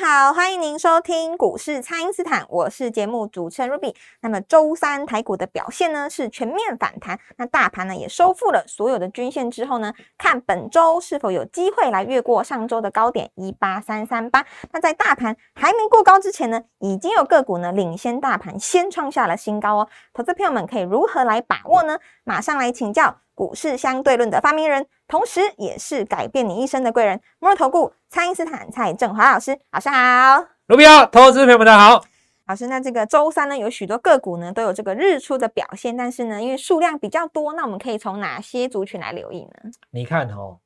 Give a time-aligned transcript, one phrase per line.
[0.00, 3.92] 好，欢迎您收听股市蔡因斯坦，我是节目主持人 Ruby。
[4.20, 14.46] 那么周三台股的表现呢是全面反弹，那大盘呢也收复了所有的均线之后呢，看本周是否有机会来越过上周的高点一八三三八。
[14.70, 19.88] 那在大盘还没过高之前呢，已经有个股呢领先大盘先创下了新高哦。
[20.14, 21.98] 投资朋友们可以如何来把握呢？
[22.22, 23.22] 马上来请教。
[23.38, 32.04] 股市相对论的发明人，同时也是改变你一生的贵人——摩尔投顾蔡因斯坦蔡振华老师，老师好，卢比奥投资朋友们大家好，
[32.48, 32.66] 老师。
[32.66, 39.70] 那这个周三呢，有许多个股呢都有这个日出的表现，但是呢，因为数量比较多，那我们可以从哪些族群来留意呢？
[39.90, 40.58] 你看哦，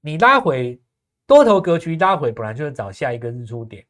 [0.00, 0.80] 你拉回
[1.28, 3.86] 多头格局拉回，本来就是找下一个日出点。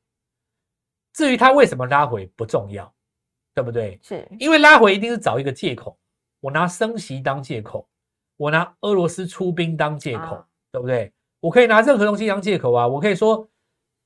[1.14, 2.92] 至于它为什么拉回不重要，
[3.55, 3.98] 对不对？
[4.02, 5.97] 是因为拉回一定是找一个借口。
[6.41, 7.89] 我拿升息当借口，
[8.36, 11.12] 我拿俄罗斯出兵当借口，对不对？
[11.41, 12.86] 我可以拿任何东西当借口啊！
[12.86, 13.48] 我可以说，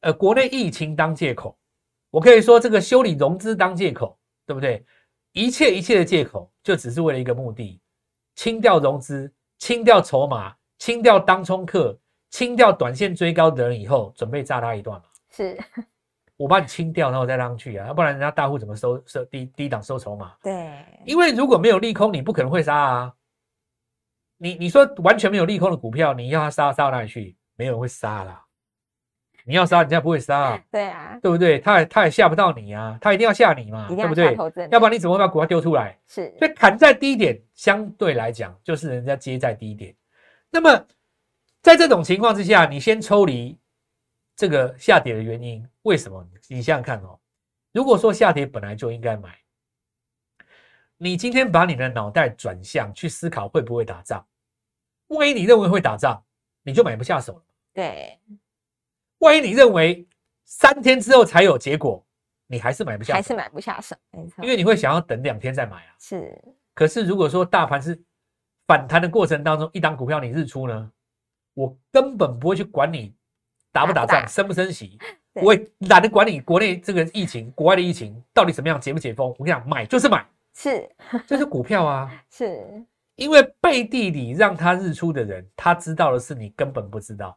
[0.01, 1.59] 呃，国内疫情当借口，
[2.11, 4.85] 我可以说这个修理融资当借口，对不对？
[5.33, 7.81] 一切一切的借口，就只是为了一个目的：
[8.35, 11.99] 清掉融资，清掉筹码，清掉当冲客，
[12.31, 15.05] 清掉短线追高的人以后，准备炸他一段嘛？
[15.31, 15.59] 是。
[16.37, 20.33] 我把你清掉，然后再上去啊，要不然人家大户怎么收收低低档收筹码？
[20.43, 23.13] 对，因为如果没有利空，你不可能会杀啊。
[24.39, 27.37] 你你说完全没有利空的股票，你要它杀杀到哪里去？
[27.55, 28.45] 没有人会杀啦。
[29.45, 30.61] 你要杀，人家不会杀。
[30.73, 31.61] 对啊，对不对？
[31.61, 34.35] 他也他也吓不到你啊，他一定要吓你嘛，对不对？
[34.71, 35.97] 要不然你怎么会把股票丢出来？
[36.09, 39.95] 是，所以砍在低点，相对来讲就是人家接在低点。
[40.51, 40.87] 那么
[41.61, 43.57] 在这种情况之下，你先抽离。
[44.35, 46.27] 这个下跌的原因为什么？
[46.49, 47.19] 你想想看哦。
[47.73, 49.39] 如果说下跌本来就应该买，
[50.97, 54.27] 你今天把你的脑袋转向去思考会不会打仗，
[55.09, 56.23] 万一你认为会打仗，
[56.63, 57.43] 你就买不下手了。
[57.73, 58.19] 对。
[59.19, 60.07] 万一你认为
[60.45, 62.05] 三天之后才有结果，
[62.47, 64.43] 你还是买不下，还是买不下手，没错。
[64.45, 65.95] 因为你会想要等两天再买啊。
[65.99, 66.37] 是。
[66.75, 68.03] 可是如果说大盘是
[68.67, 70.93] 反弹的过程当中，一档股票你日出呢，
[71.55, 73.15] 我根本不会去管你。
[73.73, 74.99] 打不打仗，升不升息，
[75.35, 79.29] 我也懒得管你国内这个疫情，国外的疫情到底怎么样，解不解封？
[79.39, 80.25] 我跟你讲，买就是买，
[80.55, 80.89] 是，
[81.27, 82.85] 这是股票啊， 是
[83.17, 87.37] 因为背地里让他日出的人，他知道的是你根本不知道，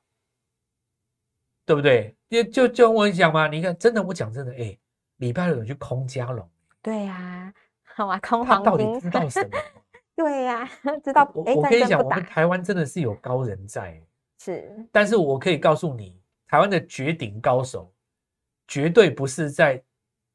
[1.65, 2.15] 对不对？
[2.29, 4.77] 就就就我讲嘛，你看，真的，我讲真的，哎，
[5.17, 6.47] 礼拜六去空加龙，
[6.81, 7.53] 对呀，
[7.83, 9.57] 好啊，空他到底知道什么？
[10.17, 10.69] 对呀，
[11.03, 11.29] 知道。
[11.33, 14.01] 我我跟你讲，我们台湾真的是有高人在。
[14.37, 16.17] 是，但是我可以告诉你，
[16.47, 17.91] 台湾的绝顶高手，
[18.67, 19.81] 绝对不是在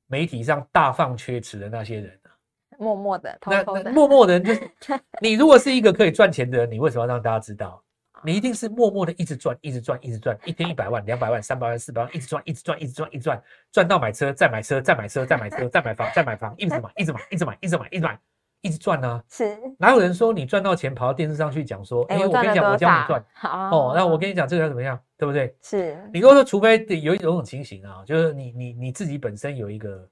[0.06, 2.30] 媒体上大放厥词的那些人啊，
[2.78, 4.70] 默默的、偷偷的、默默的人，就是
[5.22, 5.32] 你。
[5.34, 7.82] 如果是一个可以赚钱的人，你为什么要让大家知道？
[8.22, 13.42] 你一定是默默的一直赚、一直赚、一直赚，一天一百万、两百万、三百万、四百万，一直赚、一直赚、一直赚、一直赚，
[13.72, 18.18] 赚到买车、再买车、再买车、再买车、再买房、再买房，一直买、一直买、一直买、一直买、一直买。
[18.62, 25.54] 一直赚啊， 是哪有人说你赚到钱跑到电视上去讲说，哎，我跟你讲，我教你赚，哦，那我跟你讲这个要怎么样，对不对？
[25.60, 30.08] 是你如果说，除非有一种情形啊，就是你你你自己本身有一个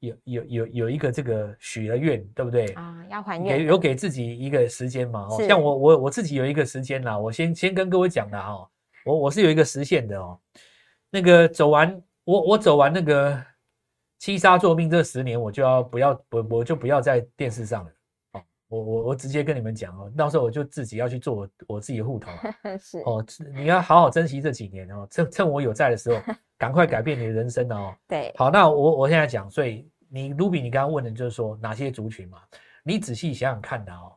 [0.00, 2.66] 有有有有一个这个许了愿，对不对？
[2.72, 5.28] 啊，要还愿，有给自己一个时间嘛。
[5.30, 8.66] 哦，像我我我自己有一个时间啦，我先先跟各位讲的哈，
[9.04, 10.40] 我我是有一个实现的哦，
[11.10, 13.40] 那个走完我我走完那个。
[14.22, 17.90] 七杀作命这十年，我就要不要我我就不要在电视上了。
[18.72, 22.30] 哦，我我我直接跟你们讲哦，到时候我就自己要去做我我自己的户头。
[22.80, 23.24] 是哦，
[23.54, 26.20] 你要好好珍惜这几年哦，趁趁我有在的时候，
[26.56, 27.94] 赶快改变你的人生哦。
[28.08, 32.38] 对，好，那我我现在讲，所以你卢比，你刚刚问的就是说哪些族群嘛？
[32.82, 34.12] 你仔细想想看的哦，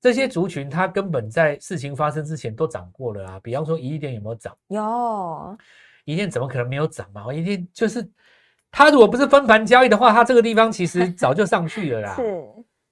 [0.00, 3.40] 这些族群它根本在事情发生之前都涨过了啊。
[3.42, 4.56] 比方说，一店有没有涨？
[4.68, 5.56] 有，
[6.04, 7.32] 一店怎么可能没有涨嘛？
[7.32, 8.08] 一店就是。
[8.68, 12.44] 它如果不是分盘交易的话，它这个地方其实早就上去了啦，是，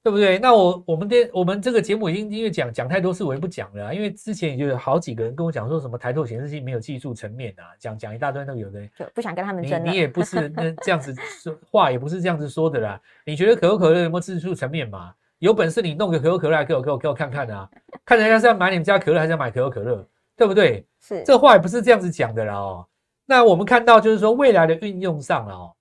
[0.04, 0.38] 对不对？
[0.38, 13.00] 那我我们的我们这个节目已经因为讲讲太多次，我也不讲了，因为之前也就有好几个人跟我讲说什么抬头显示器没有技术层面啊，讲讲一大堆那个有的，就不想跟他们争你你也不是那这样子说话，也不是这样子说的啦。
[13.24, 15.14] 你觉得可口可乐有没有技术层面嘛？
[15.38, 17.66] 有本事你弄个可口可乐来给我给我给我看看啊，
[18.04, 20.06] 看人家是要买你们家可乐还是要买可口可乐，
[20.36, 20.86] 对不对？
[21.00, 22.86] 是，这话也不是这样子讲的啦哦。
[23.24, 25.72] 那我们看到就是说未来的运用上了哦，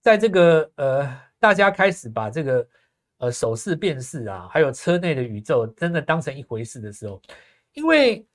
[0.00, 2.64] 在这个呃，大家开始把这个
[3.18, 7.20] 呃手势辨识啊，还有车内的宇宙真的当成一回事的时候，
[7.72, 8.26] 因为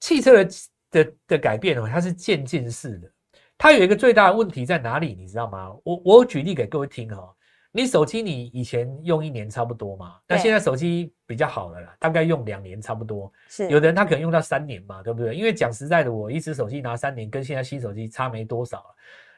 [0.00, 0.50] 汽车的
[0.90, 3.10] 的的改变哦，它是渐进式的。
[3.58, 5.14] 它有一个最大的问题在哪里？
[5.14, 5.70] 你知道吗？
[5.84, 7.34] 我我举例给各位听哦。
[7.72, 13.32] 你手机你以前用一年差不多嘛，那现在手机比较好了啦，大概用两年差不多。
[13.48, 15.36] 是有的人他可能用到三年嘛，对不对？
[15.36, 18.84] 因为讲实在的，我一只手机拿三年，跟现在新手机差没多少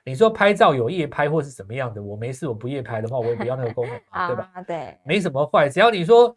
[0.04, 4.50] 你说拍照有夜拍或是怎么样的，我没事我不夜拍的话，我也不要那个功能嘛， 对吧？
[4.66, 6.36] 对，没什么坏，只要你说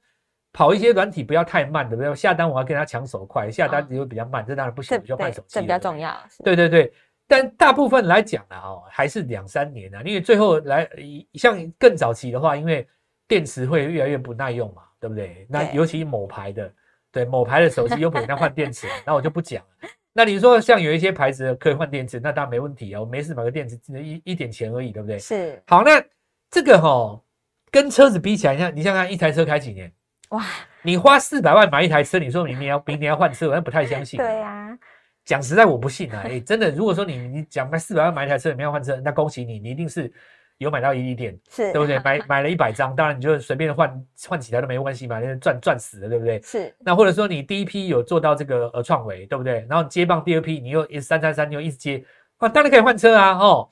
[0.53, 2.13] 跑一些软体不要太慢，对不对？
[2.15, 5.47] 下单我要跟他抢手快，下单只会比较慢，这当然不行，就换手机。
[5.49, 6.15] 这比较重要。
[6.43, 6.93] 对对对。
[7.27, 10.87] 但大部分来讲呢，哦，还是两三年啊，因为最后来
[11.33, 12.87] 像更早期的话，因为
[13.27, 15.47] 电池会越来越不耐用嘛，对不对？
[15.49, 16.71] 那尤其某牌的，
[17.11, 19.89] 对某牌的手机又不给他换电池， 那我就不讲了。
[20.17, 25.19] 那你说像有一些牌子可以换电池，那当然没问题啊，我没事买个电池，一一点钱而已，对不对？
[25.19, 25.61] 是。
[25.67, 26.01] 好，那
[26.49, 27.21] 这个哈
[27.69, 29.91] 跟车子比起来，你看，你想想一台车开几年？
[30.29, 30.41] 哇，
[30.83, 34.17] 你花四百万买一台车，你说明年要明年要换车，我不太相信。
[34.23, 34.79] 对呀。
[35.25, 36.21] 讲实在，我不信啊！
[36.23, 40.13] 哎，真的，如果说你你讲买四百万买一台车，你要换车，那恭喜你，你一定是
[40.57, 41.99] 有买到一利店，是对不对？
[42.03, 46.41] 买买了一百张，当然你就随便换换其他都没关系嘛，那赚赚死了，对不对？
[46.41, 46.73] 是。
[46.79, 49.65] 那或者说你第一批有做到这个呃创维，对不对？
[49.69, 52.03] 然后接棒第二批，你又一三三三，你又一直接，
[52.37, 53.37] 啊，当然可以换车啊！
[53.37, 53.69] 哦，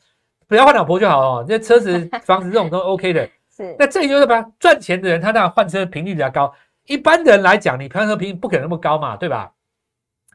[0.48, 3.30] 不要换老婆就好哦，这车子、 房子这种都 OK 的。
[3.56, 3.76] 是。
[3.80, 6.54] 那这里就是把赚钱的人，他当然换车频率比较高。
[6.86, 9.52] 一般的人来讲，你换车频率不可能那么高嘛，对吧？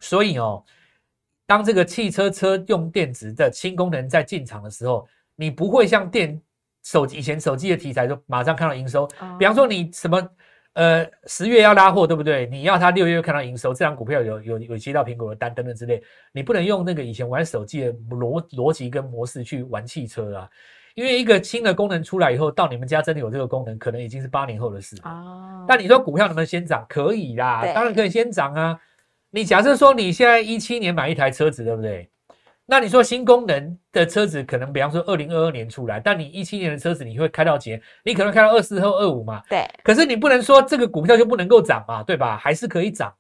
[0.01, 0.65] 所以哦。
[1.47, 5.09] 当这个汽车车用电池的新功能在进场的时候，
[5.41, 6.41] 你不会像电
[6.83, 9.09] 手机以前手机的题材，就马上看到营收。
[9.39, 10.29] 比方说你什么
[10.73, 12.47] 呃十月要拉货，对不对？
[12.47, 16.03] 你要它六月看到营收，这张股票有有有接到苹果的单等等之类，
[16.33, 20.51] 你不能用那个以前玩手机的逻逻辑跟模式去玩汽车啊。
[20.95, 25.65] 因为一个新的功能出来以后，到你们家真的有这个功能，可能已经是八年后的事哦。
[25.69, 26.85] 但你说股票能不能先涨？
[26.89, 28.77] 可以啦，当然可以先涨啊。
[29.31, 32.11] 你假设说你现在一七年买一台车子，对不对？
[32.71, 37.81] 那你说新功能的车子可能，比方说二零二二年出来，但你一七年的车子你会开到几？
[38.05, 39.43] 你可能开到二四或二五嘛？
[39.49, 39.67] 对。
[39.83, 42.37] 可是你不能说这个股票就不能够涨嘛，对吧？
[42.37, 43.11] 还是可以涨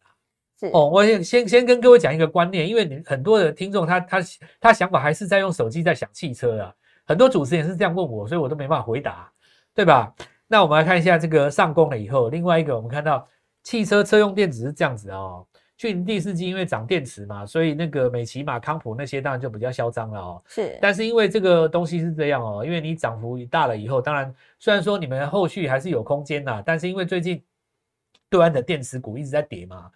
[0.60, 4.18] 是哦，我先先先跟各位讲一个观念，因为你很多的听众他他
[4.60, 6.74] 他想法还是在用手机在想汽车啊。
[7.06, 9.32] 很多主持人是这样问我，所以我都没办法回答，
[9.74, 10.12] 对吧？
[10.46, 13.26] 那我们来看一下这个上攻了以后，另外一个我们看到
[13.62, 15.46] 汽车车用电子是这样子哦。
[15.78, 20.42] 去年第四季因为涨电池嘛，所以那个美骑马、康普那些当然就比较嚣张了哦。
[20.48, 27.40] 是，但是因为这个东西是这样哦，因为你涨幅大了以后，当然虽然说你们后续还是有空间呐，但是因为最近
[28.28, 29.88] 对岸的电池股一直在跌嘛，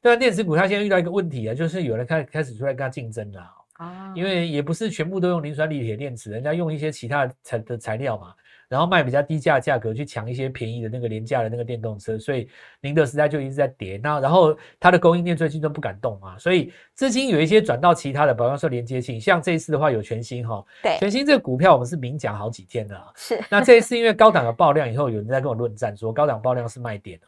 [0.00, 3.40] 对岸电池股它现在遇到一个问题啊，就是有人开开始出来跟它竞争了
[3.74, 8.34] 啊，因为也不是全部都用磷酸锂铁电池，人家用一些其他材的材料嘛。
[8.68, 12.48] 然后卖比较低价价格去抢一些便宜的那个廉价的那个电动车，所以
[12.80, 14.00] 宁德时代就一直在跌。
[14.02, 23.40] 那然后它的供应链最近都不敢动嘛，所以资金有一些转到其他的，比方说连接性，像这一次的话有全新哈，对，全新这个股票我们是明讲好几天的，是。
[23.48, 27.20] 那这一次因为高档的爆量以后，有人在跟我论战说高档爆量是卖点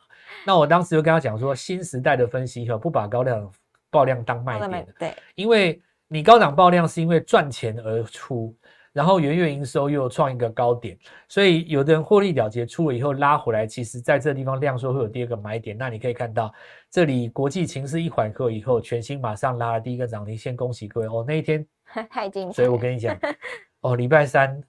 [0.45, 3.51] 那我当时就跟他讲说，新时代的分析哈，不把高量
[3.91, 8.55] 爆量当卖点的，对，因为你高档爆量是因为赚钱而出。
[8.99, 15.79] 然后元月营收又创一个高点，所以有的人获利了结出了以后拉回来，其实在这地方量缩会有第二个买点。
[15.79, 16.53] 那你可以看到，
[16.91, 21.25] 这里国际情势一缓和以后，全新马上拉了第一个涨停，先恭喜各位哦。
[21.25, 21.65] 那一天
[22.11, 23.17] 太精彩，所以我跟你讲
[23.83, 24.61] 哦，礼拜三，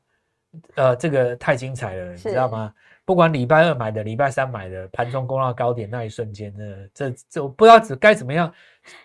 [0.75, 2.71] 呃，这个太精彩了，你知道吗？
[3.05, 8.53] 不管礼拜二买的，礼拜三买的，盘中攻到高点那一瞬间呢，这这我不知道该怎么样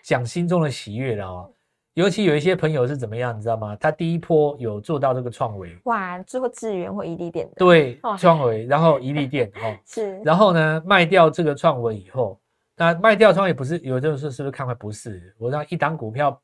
[0.02, 1.50] 讲心中的喜悦了哦。
[1.94, 3.76] 尤其有一些朋友是怎么样，你知道吗？
[3.76, 12.40] 他第一波有做到这个创维，哇，做智源或伊利店的，对，创维，然后伊利店， 哦，是，然后呢，卖掉这个创维以后，
[12.76, 14.74] 那卖掉创维不是有的时候是不是看坏？
[14.74, 16.36] 不是，我让一档股票，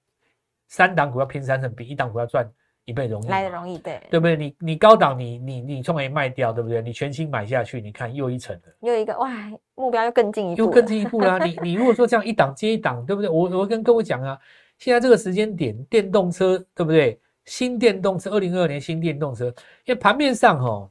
[0.69, 2.49] 三档股票拼三成，比一档股票赚
[2.85, 4.37] 一倍容易，来的容易，对，对不对？
[4.37, 6.81] 你你高档你你你创维卖掉，对不对？
[6.81, 9.29] 你全新买下去，你看又一层的，又一个哇，
[9.75, 11.45] 目标又更进一步，又更进一步啦。
[11.45, 13.29] 你 你如果说这样一档接一档，对不对？
[13.29, 14.39] 我我跟各位讲啊。
[14.81, 17.21] 现在这个时间点，电动车对不对？
[17.45, 19.47] 新电动车，二零二二年新电动车，
[19.85, 20.91] 因为盘面上哈，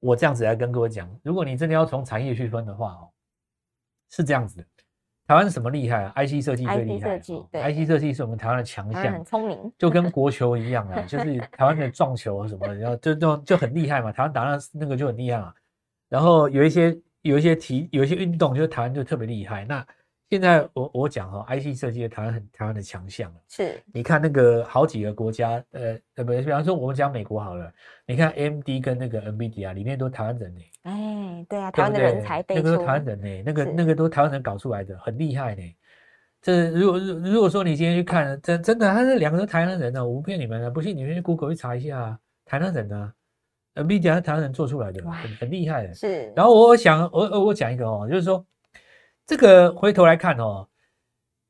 [0.00, 3.08] 我这样子来跟各位讲，如果你真的要从产业去分的话哦，
[4.10, 4.64] 是这样子的。
[5.26, 7.18] 台湾什么厉害啊？IC 设计最厉害。
[7.18, 14.12] IC 设计是我们台湾的强项，很聪明，就跟国球一样啊，就是台湾的撞球什么，然后就就就很厉害嘛。
[14.12, 15.54] 台湾打那那个就很厉害啊。
[16.08, 19.64] 然后有一些有一些题有一些运动，就是台湾就特别厉害。
[19.64, 19.84] 那
[20.34, 23.36] 现在我我讲哈，IC 设计的台湾很台湾的强项了。
[23.48, 27.72] 是你看那个好几个国家，呃呃不，比方说我们讲美国好了，
[28.04, 35.62] 你看 AMD 跟那个 NVIDIA 里面都台湾人呢，哎，对啊，台湾的人才辈出那个都台湾人呢，那个那个都台湾人搞出来的，很厉害呢。
[36.42, 43.12] 这如果如如果说你今天去看，真真的，他是两个都台湾人呢，我不骗你们的，不信你们去 Google 去查一下啊，台湾人呢
[43.76, 45.94] ，NVIDIA 是台湾人做出来的，很很厉害的。
[45.94, 48.44] 是，然后我想，我我我讲一个哦，就是说，
[49.26, 50.68] 这个回头来看哦，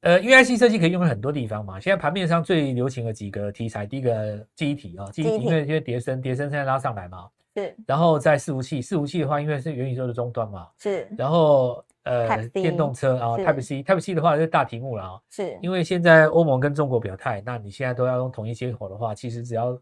[0.01, 1.81] 呃，因为 IC 设计可以用在很多地方嘛。
[1.81, 19.77] 现在盘面上最流行的几个题材，第一个记忆体啊，记忆体记忆体因为因为叠升，叠升现在拉上来嘛，是然后在伺服器，伺服器的话，因为是元宇宙的终端嘛，是然后呃 C 电动车啊是，Type C，Type C 的话是大题目了啊，是，因为现在欧盟跟中国表态，那你现在都要用统一接口的话，其实只要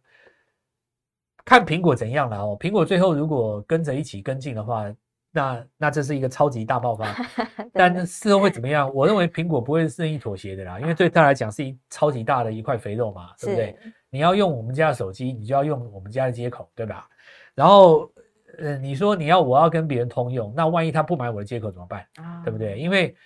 [1.44, 2.56] 看苹果怎样了哦。
[2.58, 4.84] 苹果最后如果跟着一起跟进的话，
[5.32, 7.06] 那那这是一个超级大爆发。
[7.72, 8.92] 但是事后会怎么样？
[8.94, 13.76] 我认为苹果不会任意妥协的啦，因为对他来讲是一超级大的一块肥肉嘛，对不对？
[14.10, 17.08] 你要用我们家的手机，你就要用我们家的接口，对吧？
[17.54, 18.10] 然后，
[18.58, 22.06] 呃，你说你要我要跟别人通用，那万一他不买我的接口怎么办？
[22.16, 22.78] 啊对不对？
[22.78, 23.16] 因为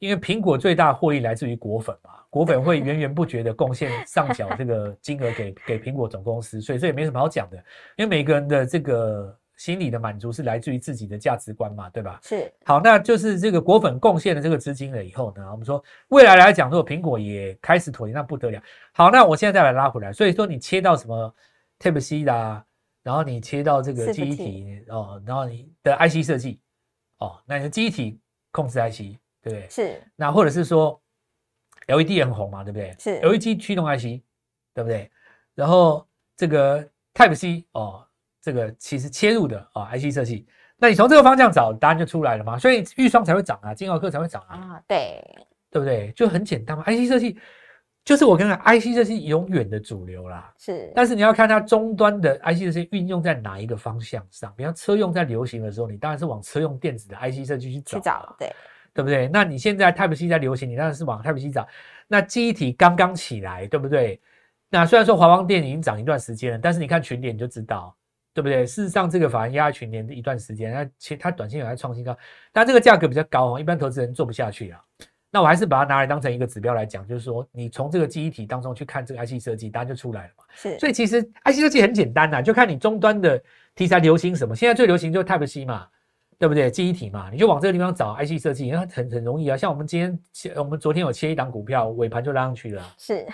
[0.00, 7.56] 因为苹果最大获利来自于果粉嘛，果粉会源源不绝的贡献 上缴这个金额给给苹果总公司，所以这也没什么好讲的，
[7.96, 12.18] 因为每个人的这个心理的满足是来自于自己的价值观嘛，对吧？
[12.22, 18.60] 是好，那就是这个果粉贡献了这个资金了以后呢，我们说未来来讲，如果苹果也开始妥协，那不得了。
[18.92, 21.34] 好，那我现在再来拉回来，所以说你切到什么
[21.78, 22.64] Type C 啦，
[23.02, 26.60] 然后你切到这个伺服记忆器体哦，然后你的 IC 设计
[27.18, 28.18] 哦，那你的记忆体
[28.50, 29.68] 控制 IC 对不对？
[29.68, 31.00] 是那或者是说
[31.86, 32.94] LED 也很红嘛，对不对？
[32.98, 34.22] 是 LED 驱动 IC
[34.74, 35.10] 对不对？
[35.54, 36.06] 然后
[36.36, 36.82] 这个
[37.12, 38.04] Type C 哦，
[38.44, 40.46] 这个其实切入的啊、IC 设计，
[40.76, 42.58] 那你从这个方向找，答案就出来了嘛。
[42.58, 45.24] 所以预算才会涨啊，金豪科才会涨啊，啊，对，
[45.70, 46.12] 对不对？
[46.12, 46.84] 就很简单嘛。
[46.84, 47.38] IC 设计
[48.04, 50.52] 就是我跟你讲，IC 设计永远的主流啦。
[50.58, 54.52] 是但是你要看它终端的 IC 设计运用在哪一个方向上。
[54.54, 58.52] 比方车用在流行的时候，你当然是往车用电子的 IC 设计去找、去找，对，
[58.92, 59.26] 对不对？
[59.32, 61.66] 那你现在 Type C 在流行，你当然是往 Type C 找。
[62.06, 64.20] 那记忆体刚刚起来，对不对？
[64.68, 67.96] 那虽然说华邦电已经涨一段时间了，但是你看群点你就知道，
[68.34, 68.66] 对不对？
[68.66, 72.14] 事实上，这个反而压群点一段时间，那其它短线有在创新高，
[72.52, 74.80] 但这个价格比较高哦，一般投资人做不下去啊。
[75.30, 80.44] 那我还是把它拿来当成一个指标来讲，就是说你从这个记忆体当中去看这个 IC 设计，答案就出来了嘛。
[80.54, 83.40] 是所以其实 IC 设计很简单呐、就看你终端的
[83.74, 84.54] 题材流行什么。
[84.54, 85.88] 现在最流行就是 Type C 嘛，
[86.38, 86.70] 对不对？
[86.70, 89.56] 记忆体嘛，你就往这个地方找 IC 设计，那很很容易啊。
[89.56, 93.26] 像我们今天切，我们昨天有切一档股票，尾盘就拉上去了啊，是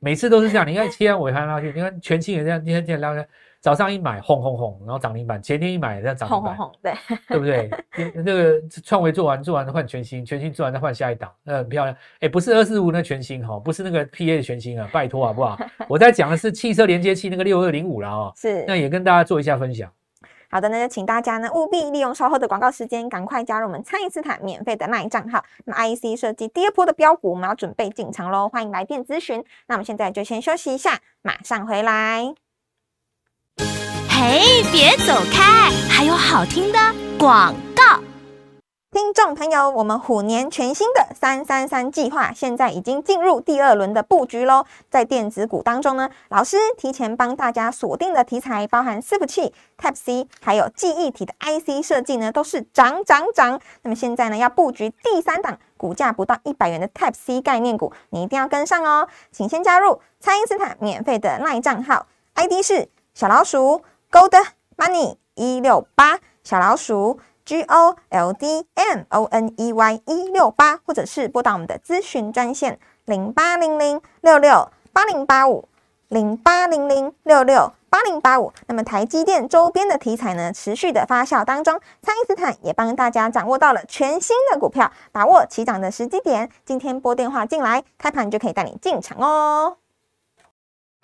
[0.00, 0.66] 每次都是这样。
[0.66, 3.28] 你看切完尾盘拉上去，你看全清也这样，今天这样拉上去，
[3.64, 6.92] 早上一买轰轰轰，然后涨停板，前天一买再涨停板，轰轰轰，对，
[7.26, 7.70] 对不对？
[8.14, 11.96] 那那个创维做完，做完换全新，全新做完再换下一档，那很漂亮。
[12.20, 15.58] 哎，不是二四五那全新哈，不是那个 PA 的全新啊，拜托好不好？
[15.88, 19.90] 我在讲的是汽车连接器那个六二零五了哦，是那也跟大家做一下分享。
[20.50, 25.42] 好的，那就请大家呢务必利用稍后的广告时间，赶快加入我们蔡因斯坦免费的 LINE 账号。
[25.64, 29.42] 那么 IEC 设计第二波的标股，我们要准备进场喽，欢迎来电咨询。
[29.68, 32.43] 那我们现在就先休息一下，马上回来。
[34.16, 36.78] 嘿，别走开，还有好听的
[37.18, 38.00] 广告。
[38.92, 44.66] 听众朋友，我们虎年全新的三三三计划现在已经进入第二轮的布局喽。
[44.88, 53.60] 在电子股当中呢，老师提前帮大家锁定的题材，包含伺服器、Type C，还有记忆体的 IC 设计呢，都是涨涨涨。
[53.82, 59.08] 那么现在呢，要布局第三档股价不到一百元的 Type C 概念股，你一定要跟上哦。
[59.32, 63.82] 请先加入蔡因斯坦免费的 LINE 账号，ID 是小老鼠
[64.14, 64.30] Gold
[64.76, 67.18] Money 一六八，小老鼠。
[67.44, 75.68] G O L D M O N E Y 一六八，或者是拨打我们的咨询专线零八零零六六八零八五
[76.08, 78.52] 零八零零六六八零八五。
[78.68, 86.48] 那么台积电周边的题材呢，持续的发酵当中，蔡因斯坦也帮大家掌握到了全新的股票，把握起涨的时机点。
[86.64, 89.76] 今天拨电话进来，开盘就可以带你进场哦。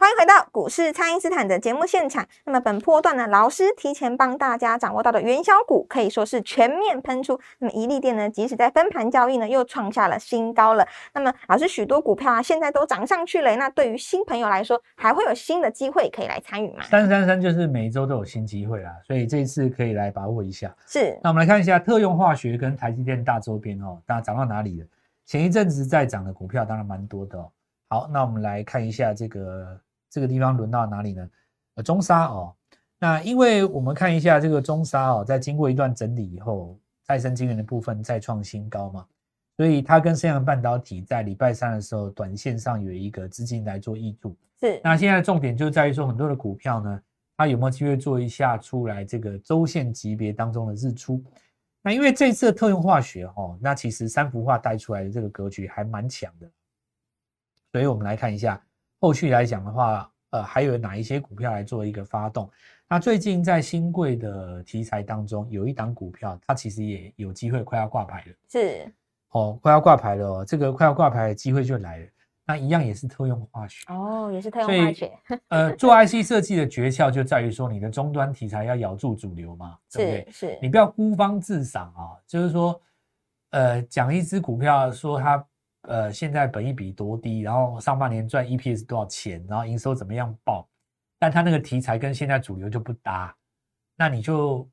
[0.00, 2.26] 欢迎回到股市，蔡因斯坦的节目现场。
[2.46, 7.38] 那么本波段呢，老师提前帮大家掌握到的元宵股可以说是全面喷出。
[7.58, 10.88] 那么一利电呢，即使在分盘交易呢，又创下了新高了。
[11.12, 13.54] 那么老师许多股票啊，现在都涨上去了。
[13.56, 16.82] 那对于新朋友来说，还会有新的机会可以来参与吗？
[16.84, 20.74] 三三三就是每一周都有新机会啦，所以这一次可以来把握一下。
[20.86, 24.86] 是那我们来看一下特用化学跟台积电大周边哦，大家涨到哪里了？
[25.26, 27.50] 前一阵子在涨的股票当然蛮多的哦。
[27.90, 29.78] 好，那我们来看一下这个
[30.10, 31.30] 这个地方轮到哪里呢？
[31.76, 32.54] 呃，中沙哦。
[32.98, 39.06] 那因为我们看一下这个中沙哦，在经过一段整理以后，再生晶圆的部分再创新高嘛，
[39.56, 44.36] 所以它跟升阳半导体在礼拜三的时候，短线上有一个资金来做挹注。
[44.60, 47.02] 是，那现在重点就在于说，很多的股票呢，
[47.36, 51.24] 它有没有机会做一下出来这个周线级别当中的日出？
[51.80, 56.50] 那因为这次的特用化学哦，那其实三幅画带出来的这个格局还蛮强的，
[57.72, 58.62] 所以我们来看一下
[59.00, 62.48] 后续来讲的话，呃，还有哪一些股票来做一个发动？
[62.88, 68.92] 那最近在新贵的题材当中，有一档股票，它其实也有机会快要挂牌了，是，
[69.30, 72.06] 哦，快要挂牌了哦，这个快要挂牌的机会就来了。
[72.46, 75.12] 那一样也是特用化学哦，也是特用化学，
[75.48, 80.32] 呃，做 IC 设计的诀窍就在于说，你的终端题材要咬住主流嘛，对不对？
[80.32, 82.80] 是是，你不要孤芳自赏啊，就是说，
[83.50, 85.46] 呃，讲一只股票说它
[85.82, 90.68] 呃现在本益比多低，然后上半年赚 EPS 多少钱，然后营收怎么样爆，
[91.18, 93.34] 但它那个题材跟现在主流就不搭，
[93.96, 94.68] 那你就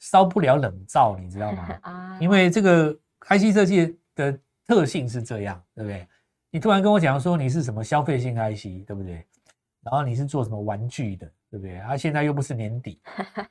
[0.00, 1.68] 烧不了冷灶，你知道吗？
[1.82, 2.92] 啊因为这个
[3.28, 6.06] IC 设计的特性是这样，对不对？
[6.50, 9.24] 你突然跟我讲说你是什么消费性 IC，对不对？
[9.82, 11.78] 然后你是做什么玩具的，对不对？
[11.78, 13.00] 啊，现在又不是年底，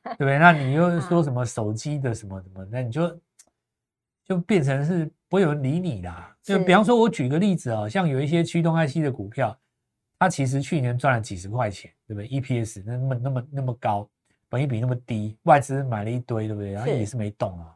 [0.03, 0.37] 对不对？
[0.39, 3.19] 那你又 说什么手机的什么什么，那你就
[4.25, 6.35] 就变成是不会有人理你啦。
[6.41, 9.57] 就比方说，我举个例子啊、像有一些驱动 IC 的股票，
[10.19, 14.07] 它其实去年赚了几十块钱，对不对？EPS 那么那么那么高，
[14.49, 16.71] 本益比那么低，外资买了一堆，对不对？
[16.71, 17.73] 然后也是没动啊，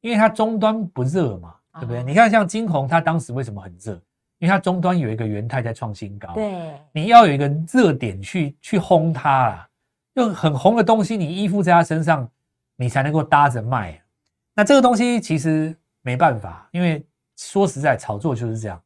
[0.00, 2.00] 因为它终端不热嘛，对不对？
[2.00, 3.94] 哦你看像金红，它当时为什么很热？
[4.38, 9.68] 因为它终端有一个元泰在创新高，对，你要有一个热点去去轰它啦，
[10.14, 12.28] 用很红的东西，你依附在它身上，
[12.76, 13.98] 你才能够搭着卖。
[14.54, 17.04] 那这个东西其实没办法，因为
[17.36, 18.80] 说实在，炒作就是这样。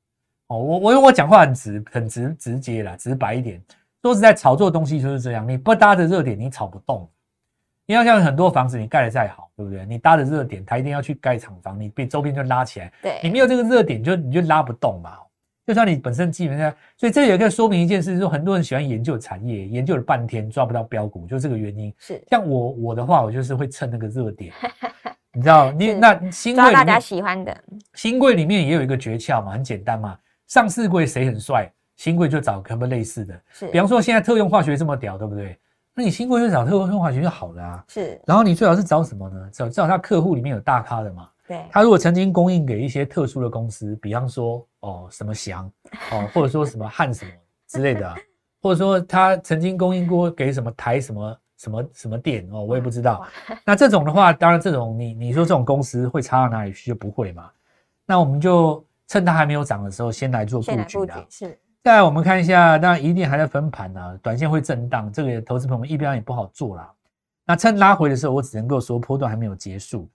[0.46, 3.62] 哦，我我我讲话很直很直直接啦，直白一点。
[4.02, 7.08] 说实在，炒作东西就是这样，你不搭着热点，你炒不动。
[7.84, 9.84] 你要像很多房子，你盖的再好，对不对？
[9.86, 12.92] 你搭着热点，它一定要去盖厂房，你被周边就拉起来。
[13.02, 15.18] 对，你没有这个热点，就你就拉不动嘛。
[15.66, 21.92] 就算你本身基本上，所以这也可以说明一件事，就很多人喜欢研究产业，研究了半天抓不到标股，就这个原因。
[21.98, 24.52] 是像我我的话，我就是会蹭那个热点，
[25.38, 27.56] 你知道，你那新贵大家喜欢的，
[27.94, 33.40] 新贵里面也有一个诀窍嘛，很简单嘛，上市贵谁很帅，新贵就找可不类似的。
[33.52, 35.56] 是，比方说现在特用化学这么屌，对不对？
[35.94, 37.84] 那你新贵就找特用化学就好了啊。
[37.86, 39.48] 是，然后你最好是找什么呢？
[39.52, 41.28] 找找他客户里面有大咖的嘛。
[41.46, 45.70] 对，他如果曾经供应给一些特殊的公司，比方说哦什么翔
[46.10, 47.30] 哦， 或者说什么汉什么
[47.68, 48.16] 之类的啊、
[48.60, 53.26] 或者说他曾经供应过给什么台什么什么什么店哦，我也不知道。
[53.64, 57.50] 那这种的话，当然这种你你说这种公司会差到哪里去就不会嘛。
[58.06, 61.26] 那我们就趁它还没有涨的时候，先来做布局局啊。
[61.28, 66.90] 是，再来我们看一下，当然一定还在分盘啊，短线会震荡，这个投资朋友们一般也不好做啦。
[67.44, 70.08] 那趁拉回的时候，我只能够说波段还没有结束，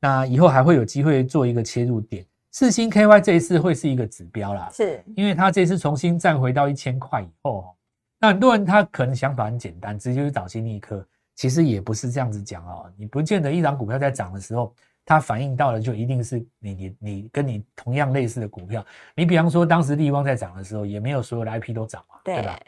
[0.00, 2.24] 那以后还会有机会做一个切入点。
[2.52, 7.74] 四星 KY 这一次会是一个指标啦，是，因为它这次重新站回到一千块以后，
[8.20, 11.04] 那很多人他可能想法很简单，直接去找新力科，
[11.34, 12.92] 其实也不是这样子讲哦。
[12.96, 18.84] 你不见得一档股票在涨的时候，它反映到的就一定是你你你跟你同样类似的股票。
[19.14, 22.60] 你比方说当时力旺在涨的时候，也没有所有的 IP 都涨嘛，对对吧？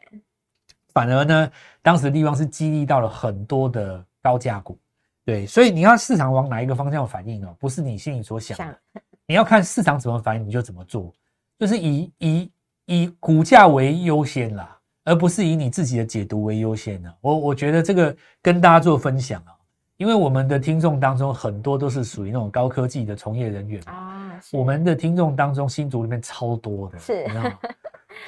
[0.94, 4.78] 反而呢，当时力旺是激励到了很多的高价股，
[5.24, 11.12] 对，所以你要市场往哪一个方向反应哦，不是你心里所想的想，你要看市场怎么反应，你就怎么做，
[11.58, 12.52] 就是以以
[12.86, 17.14] 以股价为优先啦，而不是以你自己的解读为优先的。
[17.20, 19.52] 我我觉得这个跟大家做分享啊，
[19.96, 27.52] 因为我们的听众当中很多都是属于那种高科技的从业人员，啊，我们的听众当中新竹里面超多的，是你知道吗？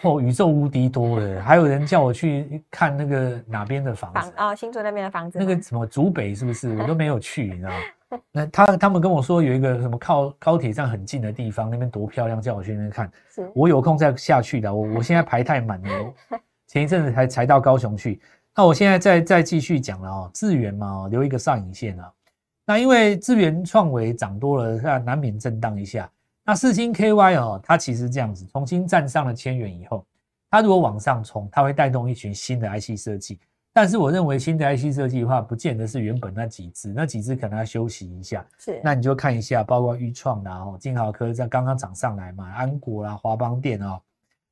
[0.02, 6.74] 哦，宇宙无敌多的，还有人叫我去看那个哪边的房子，啊哦，新竹那边的房子，那个什么竹北是不是？
[6.76, 7.76] 我都 没有去，你知道吗？
[8.30, 13.10] 那他他们跟我说有一个什么靠高铁站很近的地方，那边多漂亮，叫我去那边看。
[13.28, 14.72] 是我有空再下去的。
[14.72, 16.38] 我我现在排太满了， 我
[16.74, 18.20] 前一阵子才才到高雄去。
[18.52, 22.12] 那我现在再再继续讲了哦，智源嘛、哦，留一个上影线啊。
[22.66, 26.10] 那因为智源创维涨多了，那难免震荡一下。
[26.44, 30.04] 那四星 KY 哦，它其实这样子，重新站上了千元以后，
[30.50, 33.38] 它如果往上冲，它会带动一群新的 IC 设计。
[33.72, 38.44] 但是我认为新的 IC 设计的话，不见得是原本那几只，那几只可能要休息一下。
[38.58, 44.00] 是，那你就看一下，包括裕创啦、哦，金豪科在刚刚涨上来嘛，安国啦、华邦电哦，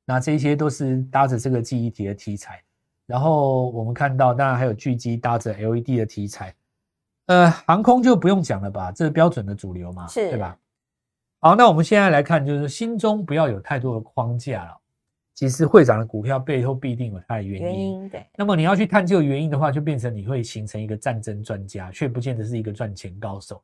[0.05, 2.61] 那这些都是搭着这个记忆体的题材。
[3.05, 6.53] 然后我们看到，当然还有巨基搭着 LED 的题材。
[7.27, 10.57] 呃，航空就不用讲了吧，这是标准的主流嘛，是对吧？
[11.39, 14.77] 好，那我们现在来看，就是心中不要有太多的框架了。
[15.33, 17.65] 其实会涨的股票背后必定有它的原因。
[17.65, 23.61] 原因对，那么你要去探究原因的话，就变成你会形成一个战争专家，却不见得是一个赚钱高手。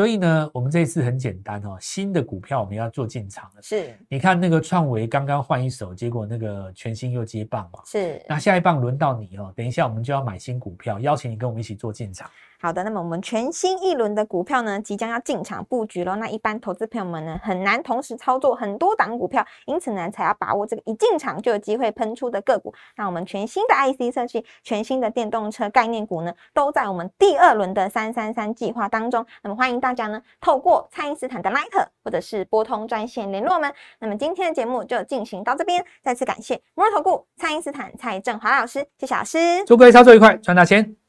[0.00, 3.60] 所以呢，我们这次很简单哦，新的股票我们要做进场了。
[3.60, 7.80] 是你看那个创维刚刚换一手，结果那个全新又接棒嘛。
[7.84, 8.18] 是。
[8.26, 12.30] 那下一棒轮到你哦，等一下我们就要买新股票，邀请你跟我们一起做进场。
[12.62, 16.14] 好的，那么我们全新一轮的股票呢，即将要进场布局了。
[16.16, 22.74] 那一般投资朋友们呢，很难同时操作很多档股票，因此呢，才要把握这个一进场就有机会喷出的个股。
[22.96, 29.24] 那我们全新的 IC 设计、全新的电动车概念股呢，都在我们第二轮的三三三计划当中。
[29.42, 33.72] 那么欢迎大家呢，透过蔡因斯坦的 Line 或者是拨通专线联络我们。
[34.00, 40.99] 那么今天的节目就进行到这边，再次感谢摩尔投顾蔡因斯坦蔡振华老师，谢谢老师，祝各位操作愉快，赚大钱。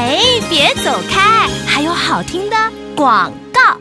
[0.00, 0.16] 哎，
[0.48, 1.48] 别走开！
[1.66, 2.56] 还有好听的
[2.96, 3.76] 广告。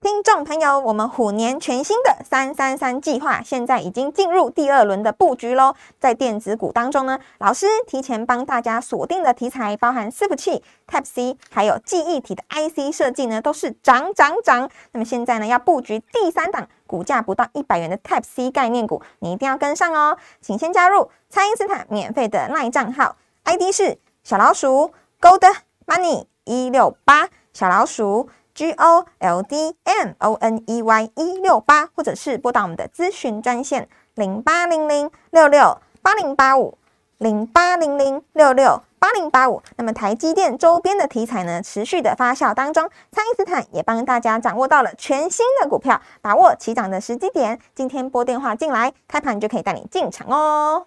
[0.00, 5.76] 听众朋友，我们虎年全新的三三三计划现在已经进入第二轮的布局喽。
[6.00, 14.68] 在电子股当中呢，老师提前帮大家锁定的题材包含伺服器、Type C，还有记忆体的 IC 设计呢，都是涨涨涨。
[14.90, 20.18] 那么现在呢，要布局第三档股价不到一百元的 Type C 概念股，你一定要跟上哦。
[20.40, 23.14] 请先加入蔡因斯坦免费的赖账号
[23.44, 24.90] ，ID 是小老鼠。
[25.20, 25.44] Gold
[25.86, 36.78] Money 一六八小老鼠 G O L D M O N E Y 一六八，或者是拨打我们的咨询专线零八零零六六八零八五
[37.18, 39.62] 零八零零六六八零八五。
[39.76, 47.60] 那么台积电周边的题材呢，持续的发酵当中，蔡因斯坦也帮大家掌握到了全新的股票，把握起涨的时机点。
[47.74, 50.86] 今天拨电话进来，开盘就可以带你进场哦。